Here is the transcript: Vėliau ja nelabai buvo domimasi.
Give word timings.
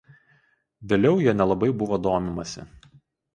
Vėliau 0.93 1.19
ja 1.25 1.35
nelabai 1.41 1.69
buvo 1.83 2.01
domimasi. 2.07 2.67